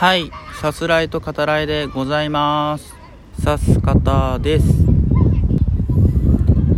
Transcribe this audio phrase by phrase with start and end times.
[0.00, 2.94] はい、さすらいと語らいでございます。
[3.42, 4.66] さす方です。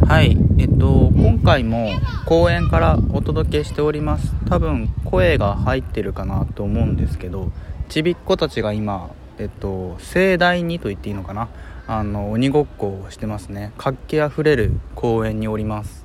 [0.08, 1.90] はい、えっと、今回も
[2.26, 4.34] 公園からお届けしております。
[4.48, 7.52] 多分声が入ってるかなと思うんですけど、
[7.88, 11.48] ちびっ子たちが今、えっと、盛大にと言っていいのかな、
[11.86, 13.70] あの、鬼ごっこをしてますね。
[13.78, 16.04] 活気あふれる公園におります。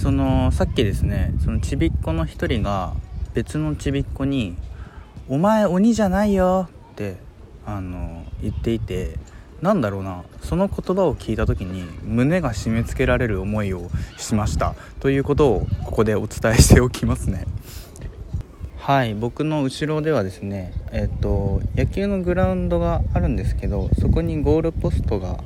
[0.00, 2.92] そのさっきですねそのちびっ子の一人が
[3.32, 4.54] 別のちびっ子に
[5.28, 7.16] 「お前鬼じゃないよ」って
[7.66, 9.18] あの言っていて
[9.62, 10.24] なんだろうな。
[10.42, 14.74] その言葉を聞いた時に胸が締め付けられる思いをしました。
[15.00, 17.46] ということをここでお伝えしておきますね。
[18.76, 25.42] はい僕の後ろではですねえっと野球のグラウンドがあるんですけどそこにゴールポストが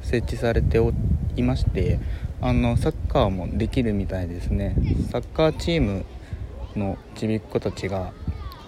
[0.00, 0.80] 設置されて
[1.36, 2.00] いまして
[2.40, 4.74] あのサッカーもできるみたいですね。
[5.10, 6.06] サッカーチーム
[6.74, 8.12] のちびっ子たちが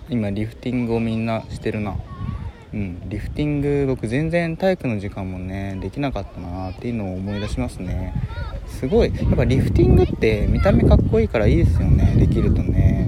[0.09, 1.97] 今リフティングをみんなしてるな。
[2.73, 8.15] うんリフティング僕全然体育の時間もねできなかったなっていうのを思い出しますね。
[8.67, 9.15] すごい。
[9.15, 12.15] やっぱリフティングって見た目かっこいいからいいですよね。
[12.17, 13.07] できるとね。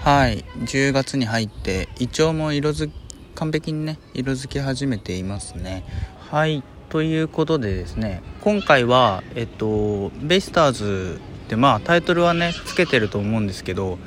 [0.00, 0.44] はい。
[0.66, 2.90] 10月に入ってイチョウも色づ
[3.34, 5.84] 完璧にね色づき始めていますね。
[6.30, 6.62] はい。
[6.92, 13.98] ということでですね今回はえっとベイスターズでまあタイトルはねつけてると思うんですけど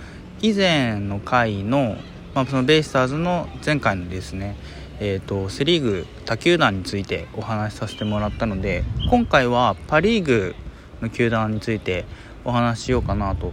[0.41, 1.97] 以前の回の,、
[2.33, 4.55] まあそのベイスターズの前回のですね
[4.99, 10.55] えっとセ・リーグ他球団についてお話しさせてもらったので今回はパ・リーグ
[11.01, 12.05] の球団について
[12.43, 13.51] お話ししようかなと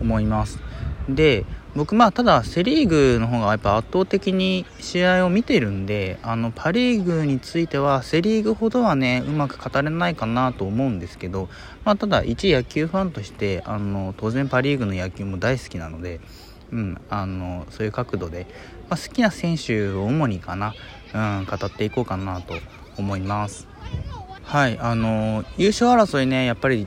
[0.00, 0.58] 思います。
[1.08, 11.48] で僕まあただセ・リーグの方がやっぱ圧倒的に試合を見てるんであのパ・リーグについてはセ・リーグほどはねうまく語れないかなと思うんですけど、
[11.84, 16.20] まあ、ただ一野球ファンとしてあの当然パ・リーグの野球も大好きなので、
[16.72, 18.46] うん、あのそういう角度で、
[18.90, 20.74] まあ、好きな選手を主にかな、
[21.14, 22.54] うん、語っていこうかなと
[22.98, 23.66] 思います。
[24.44, 26.86] はいあの優勝争いねやっぱり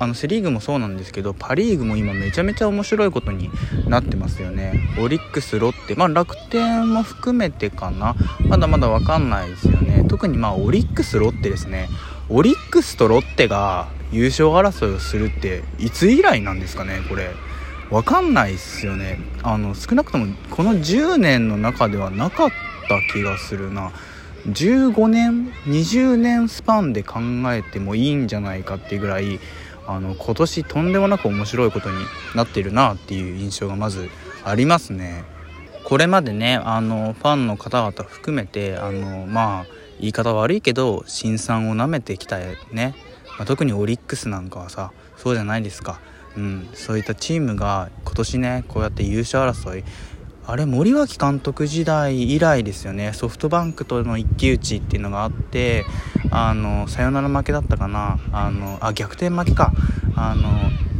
[0.00, 3.50] あのセ・リーグもそうなんですけどパ・リーグも今めちゃめちゃ面白いことに
[3.86, 4.88] なってますよね。
[4.98, 5.94] オリックスロッテ。
[5.94, 8.16] まあ楽天も含めてかな。
[8.48, 10.06] まだまだ分かんないですよね。
[10.08, 11.90] 特にまあオリックスロッテですね。
[12.30, 17.30] オリックスとロッテが優勝争いをするっていつ以来なんですかねこれ。
[17.90, 19.18] 分かんないですよね。
[19.42, 22.48] あの少なくともこの10年の中ではなかっ
[22.88, 23.92] た気がするな。
[24.46, 27.18] 15年20年スパンで考
[27.52, 29.38] えてもいいんじゃないかっていうぐらい
[29.86, 31.96] あの今年とんでもなく面白いことに
[32.34, 34.08] なってるなっていう印象がまず
[34.44, 35.24] ありますね。
[35.84, 39.66] これまでねあのファンの方々含めてあのまあ
[39.98, 42.94] 言い方悪いけど辛酸をなめてきたね、
[43.38, 46.00] まあ、特にオリックスなんかはさそうじゃないですか、
[46.36, 49.84] うん、そういったチームが今年ねこうやって優勝争い
[50.50, 53.12] あれ森脇監督時代以来ですよね。
[53.12, 55.84] ソフトバンクとの一騎打ちっていうのがあって
[56.32, 58.18] あのサヨナラ負けだったかな。
[58.32, 59.72] あのあ逆転負けか。
[60.16, 60.48] あの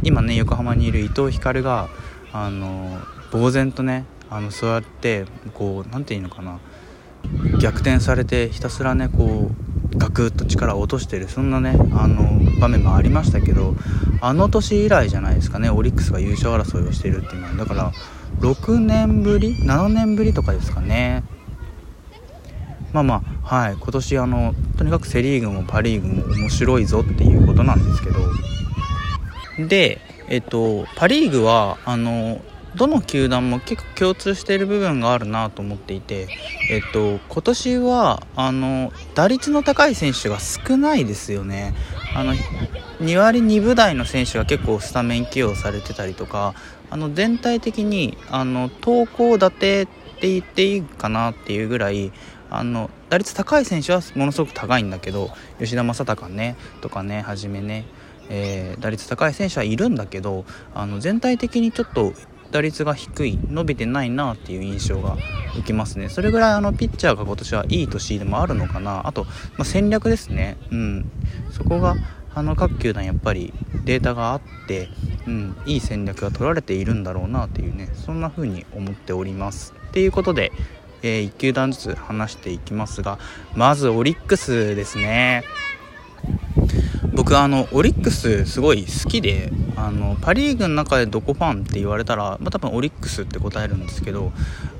[0.03, 1.89] 今ね横浜にいる伊藤光が
[2.31, 2.97] あの
[3.33, 6.59] 呆然とねあのそうやってこう何て言うのかな。
[7.59, 9.51] 逆転されてひたすらねこ
[9.93, 11.27] うガクッと力を落としてる。
[11.27, 13.75] そんなねあの場面もありましたけど
[14.21, 15.69] あの年以来じゃないですかね。
[15.69, 17.53] オリックスが優勝争いをしているっていうのは。
[17.55, 17.91] だから
[18.41, 21.23] 6年ぶり？7年ぶりとかですかね。
[22.91, 23.75] まあまあはい。
[23.75, 28.19] 今年あのとにかくセ・リーグもパ・リーグも面白いぞっていうことなんですけど。
[29.67, 32.41] でえっとパ・リーグはあの
[32.75, 36.29] どの球団も結構共通している部分があるなと思っていて、
[36.69, 41.73] えっと、今年はあの打率の高い選手が少ないですよね。
[42.15, 46.55] あの2割2分台の選手が結構スタメン起用されてたりとか
[46.91, 49.85] あの全体的にあの投高打てっ
[50.19, 52.11] て言っていいかなっていうぐらい
[52.49, 57.85] あの打率高い選手はものすごく高いんだけど吉田正尚ねとかねはじめね、
[58.29, 62.13] えー、打率高い選手はいるんだけどあの全体的にちょっと
[62.51, 65.17] 打率が低い伸びてないなっていう印象が
[65.57, 66.09] 受けますね。
[66.09, 69.07] それぐらいあのピッチャーが今年はいい年でもあるのかな。
[69.07, 70.57] あと、まあ、戦略ですね。
[70.69, 71.11] うん。
[71.51, 71.95] そこが
[72.33, 74.89] あの各球団やっぱりデータがあって、
[75.27, 79.73] うん、いい戦略が取られているんだろうなっていうねそんな風に思っております。
[79.91, 80.51] ということで、
[81.01, 83.19] えー、1球団ずつ話していきますが
[83.55, 85.43] まずオリックスですね。
[87.13, 94.31] 僕あのオリックスすごい好きであのパ・リーグの中でどこファンって言われたら、まあ、多分オリックスって答えるんですけど、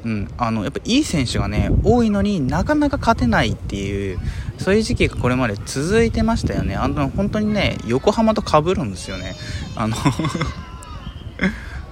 [0.06, 4.20] うん、あのやっぱいい選手がね多いのになかなか勝てないっていう
[4.58, 6.76] そういう時期がこれまで続いてましたよね。
[6.76, 9.36] あの本当にね横浜とかぶるんですよね。
[9.76, 9.98] あの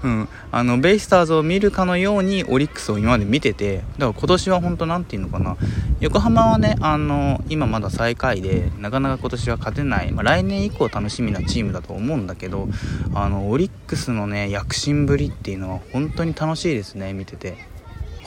[0.04, 5.58] うん、あのベイスターズを見るかのようにオリックスを今まで見ててだから今年は本当なんていうのかな
[6.00, 12.70] 横浜はねあの今まだ最下位でなかなか今年は勝てない、まあ、来年以降楽しみなチームだと思うんだけど
[13.14, 17.70] あのオリックスのね躍進ぶりっていうのは本当に楽しいですね見てて。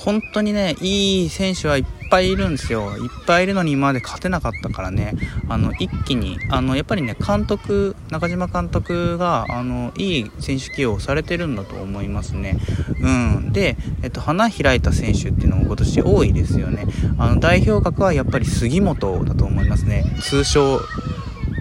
[0.05, 2.99] 本当にね、いい選手はいっぱいいるんですよ。
[2.99, 5.15] いっぱいいるのに今まで勝てなかったからね、
[5.49, 12.59] あの、一気に、あの、やっぱりね、監督、中島監督が、あの、いい選手起用されてるんだと思いますね。
[13.01, 13.53] うん。
[13.53, 16.87] で、えっと、花開いた選手っていうのも今年多いですよね。
[17.17, 20.05] あの、代表格はやっぱり杉本だと思いますね。
[20.21, 20.81] 通称、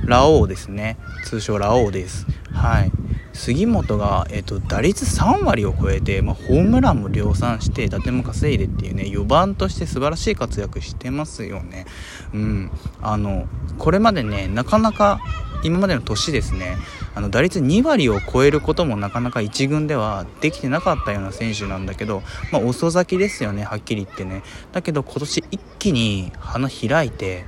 [0.05, 0.97] ラオウですね。
[1.23, 2.27] 通称ラオウです。
[2.51, 2.91] はい。
[3.41, 11.87] 杉本が、えっと、打率3割を超えて、まあ、ホームランも量産して打点も稼いでっていうね4番として素晴らしい活躍してますよね。
[12.35, 12.71] うん、
[13.01, 13.47] あの
[13.79, 15.21] これまでねなかなか
[15.63, 16.77] 今までの年ですね
[17.15, 22.21] あの打率2割を超えることもなかなか1軍ではできてなかったような選手なんだけど、
[22.51, 24.43] まあ、遅咲きですよねはっきり言ってね。
[24.71, 27.45] だけど今年一気に花開いて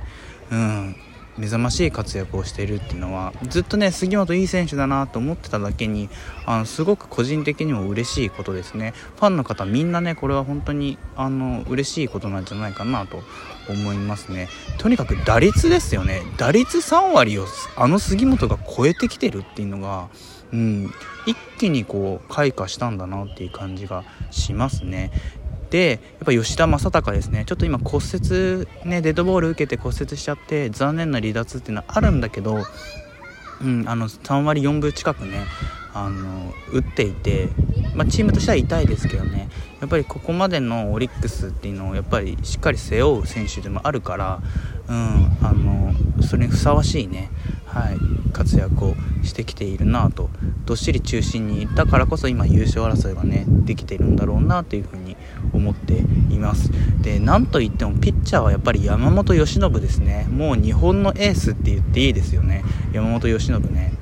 [0.50, 0.96] うん。
[1.36, 6.08] 目覚ましい活躍をしているっていうのはずっとね杉本いい選手だなと思ってただけに
[6.46, 8.92] あのすごく個人的にも嬉しいことですね。
[9.16, 13.22] ファンの方みんなねこれは本当にあの嬉しいことなんじゃないかなと
[13.68, 14.48] 思いますね。
[14.78, 16.22] とにかく打率ですよね。
[16.36, 17.46] 打率3割を
[17.76, 20.08] あの杉本が超えてきてるっていうのが
[20.52, 20.94] うん
[21.26, 25.10] 一気にこう開花したんだなっていう感じがしますね。
[25.74, 27.42] でやっぱ吉田正尚ですね。
[27.46, 32.58] ちょっと今骨折ねデッドボール受けて骨折しちゃって残念な離脱っていうのはあるんだけど、
[33.60, 35.44] うん、あの3割4分近くね
[35.92, 37.48] あの打っていて、
[37.96, 39.48] まあ、チームとしては痛いですけどね。
[39.80, 44.42] やっぱりここまでのオリックスっていうのをやっぱりしっかり背負う選手でもあるから、
[44.88, 45.92] うん、あの
[46.22, 47.30] それにふさわしいね
[47.74, 48.94] はい、活躍を
[49.24, 50.30] してきているなと。
[50.64, 55.16] どっしり中心にいたからこそ今優勝争いがねできているんだろうなというふうに
[55.54, 55.98] 思って
[56.30, 56.70] います。
[57.02, 60.26] でなんといってもピッチャーはやっぱり山本由伸ですね。
[60.30, 62.64] もう日本のエースって言っていいですよね。
[62.92, 63.92] 山本由伸ね。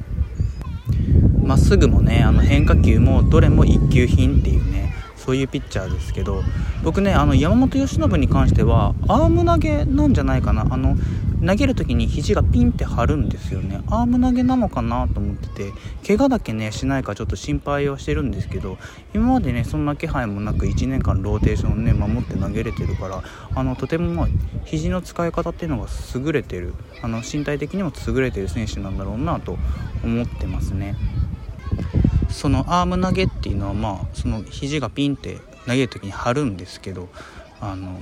[1.42, 6.42] まっすぐもねあの変化球もどれも一級品っていうねそういうピッチャーですけど
[6.82, 10.66] 僕ねあの山本由伸に関してはアーム投げなんじゃないかな。
[10.70, 10.96] あの
[11.44, 13.80] 投げる時に肘がピンって張るんですよね。
[13.88, 15.72] アーム投げなのかなと思ってて
[16.06, 18.78] 怪我だけねしないかちょっと心配はしてるんですけど
[19.12, 23.24] 今までねそんな気配もなく1年間ローテーションをね守って投げれてるから
[23.54, 24.28] あのとてもまあ
[24.64, 29.58] 肘の使い方っていうのが優れてるあの身体的にも優れてる選手なんだろうなと
[30.04, 30.94] 思ってますね。
[32.30, 37.08] そのアーム投げっていうのはまあその肘がピンって投げる時に張るんですけど
[37.62, 38.00] あの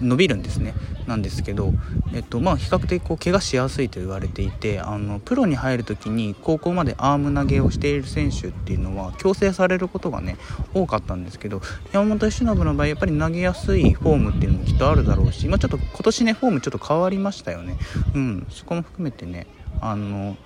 [0.00, 0.74] 伸びるんですね
[1.06, 1.72] なんですけど、
[2.14, 10.36] えっとまあ、比較的こう怪我しやすいと言われていてあのプロに入る時に高校までアーム投げをしている選手っていうのは強制されることがね
[10.74, 11.60] 多かったんですけど
[11.92, 17.76] 山本由伸の場合やっぱり投げやすいフォームっていうのもきっとあるだろうし、まあ、ちょっと今年ねフォームちょっと変わりましたよね、
[18.14, 19.46] うん、そこも含めてね
[19.80, 20.36] あの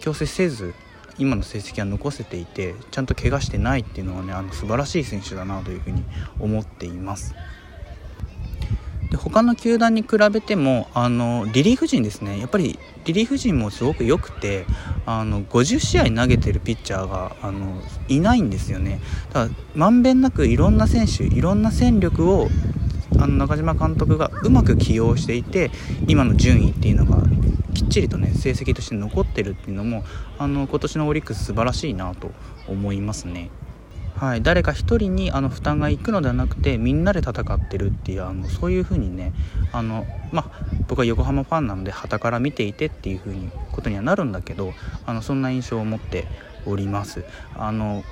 [0.00, 0.74] 強制せず
[1.18, 6.02] 今の成績は残せていてちゃんと怪我してないっていうのはねあの素晴らしい選手だなというふうに
[6.38, 7.34] 思っています。
[9.10, 14.66] で他の球団に比べてもあのリリーフ陣ですねやっぱりリリーフ陣もすごく良くて
[15.04, 19.00] あの50試合投げてるピッチャーがあのいないんですよね
[19.32, 22.48] だからまんべんなくいろんな選手いろんな戦力を
[23.18, 25.70] あの中島監督がうまく起用していて
[26.06, 27.22] 今の順位っていうのが
[27.74, 30.04] きっちりとね成績として残ってるっていうのも
[30.38, 32.30] あの今年のオリックス素晴らしいなと
[32.68, 33.50] 思いますね。
[34.20, 39.32] はい、誰か1人にあの負担がいくのではなくてみんなで戦ってるっていうあのそういう風にね
[39.72, 44.74] あの、まあ、僕は横浜ファンなので旗から見ていてっていう風にことにはなるんだけど
[45.06, 46.26] あのそんな印象を持って
[46.66, 47.24] おります。
[47.56, 48.04] あの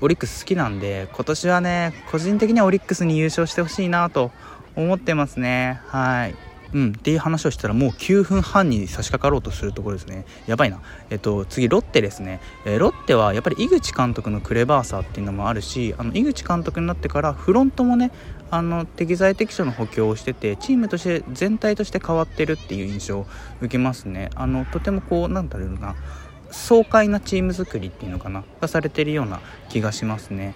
[0.00, 4.32] オリックス好きなんで今年はね個人的にはオリックスに優勝してほしいなと
[4.76, 5.80] 思ってますね。
[5.88, 6.53] はい。
[6.74, 10.26] うん、っていう話をしたらもう9分半に差し掛かろうとするところですね。
[10.46, 10.80] やばいな。
[11.08, 12.40] えっと、次、ロッテですね。
[12.66, 18.10] えー、ロッテはやっぱり井口監督のクレバーさっていうのもあるし、あの井口監督になってからフロントもね、
[18.50, 23.26] あの適材適所の補強をしててチームとして全体として変わってるっていう印象を
[23.60, 24.30] 受けますね。
[24.34, 25.96] あのとてもこうなんだろうな
[26.50, 30.54] 爽快なチーム作りっていうのかながされてるような気がしますね。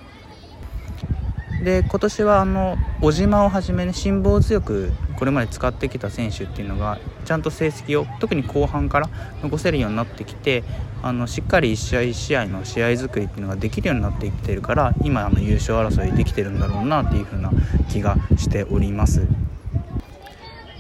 [1.63, 9.11] で今年はあの小島をはじめね辛抱強くこれまで使ってきた選手っていうのがちゃんと成績を特に後半から
[9.43, 10.63] 残せるようになってきて
[11.03, 17.51] あのしっかり1試合1試合の試合作りっていうのができるようになってきてるから今あの優勝争いできてるんだろうなっていう風な
[17.89, 19.27] 気がしております。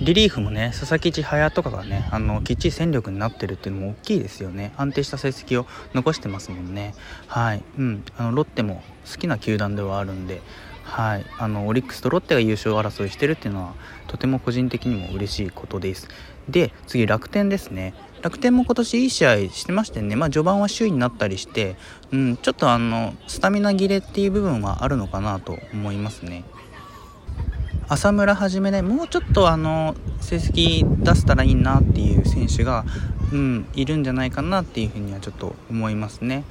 [0.01, 4.73] リリーフもね佐々木千早とかがねあのきっちり戦力になってるっていうのも大きいですよね。
[4.77, 6.95] 安定した成績を残してますもんね。
[7.27, 7.63] はい。
[7.79, 8.05] うん。
[8.17, 10.41] あのロッテも好きな球団ではあるんで
[10.89, 13.75] はい、あのオリックスとロッテが優勝争いしてるっていうのは
[14.07, 16.09] とても個人的にも嬉しいことです。
[16.49, 17.95] で次楽天ですね。
[18.23, 21.77] 楽天も今年いい試合してましてね、まあ、序盤は首位になったりして、
[22.11, 26.45] うん、ちょっとあのスタミナ切れっていう部分はあるのかなと思いますね。
[27.91, 32.85] 浅村はじめねもうちょっとあの成績出せたらいいなっていう選手が、
[33.33, 36.45] うん、いるんじゃないかなっていうふうにはちょっと思いますね、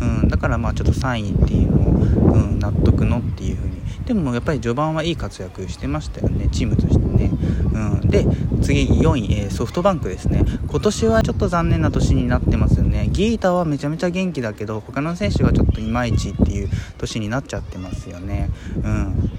[0.00, 3.82] うん、だからまあちょっと3位っていうのを、うん、納得のっていうふうに。
[4.04, 7.30] でもやっぱり序盤はいい活躍してましたよねチームとしてね、
[7.72, 8.26] うん、で
[8.60, 10.44] 次4位、えー、ソフトバンクですね。
[10.68, 13.08] 今年はちょっと残念な年になってますよね。
[13.12, 18.50] ギータはめちゃめちゃ元気だけど他の選手がちょっといまいちっていう年になっちゃってますよね。
[18.82, 19.30] うん。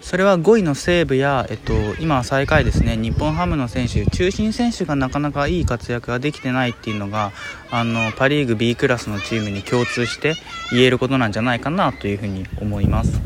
[0.00, 2.96] それは5位の西武や、えっと、今最下位ですね。
[2.96, 7.32] 日本ハムの選手中心選手がなかなかいい活躍ができてないっていうのが
[7.70, 10.34] あのパ・リーグ B クラスのチームに共通して
[10.72, 13.20] 言えることなんじゃないかなというふうに思います。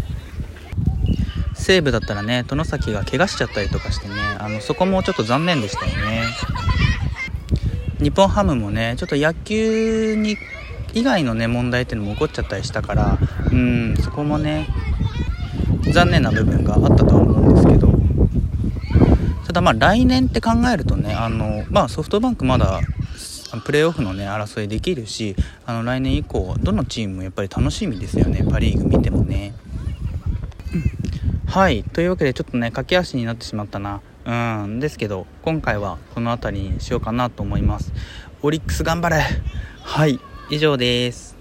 [1.55, 6.25] 西武だったらね外崎が怪我しちゃったりとかしてねあのそこもちょっと残念でしたよね。
[8.01, 10.37] 日本ハムもねちょっと野球に
[10.93, 13.19] 以外のね問題っていうのも起こっちゃったりしたから
[13.51, 14.69] うんそこもね
[15.93, 17.89] 残念な部分があったとは思うんですけど
[19.47, 22.81] ただまあ来年って考えるとねあの、まあ、ソフトバンクまだ
[23.65, 25.37] プレーオフのね争いできるし
[25.67, 29.55] あの来年以降どのチームもやっぱり楽しみですよねパ・リーグ見てもね。
[31.47, 31.85] はい。
[31.85, 34.01] というわけでちょっとね駆け足になってしまったな。
[34.25, 34.81] うん。
[34.81, 37.93] ですけど今回はこの辺りにしようかなと思います。
[38.43, 39.23] オリックス頑張れ。
[39.83, 40.19] はい。
[40.51, 41.34] 以上です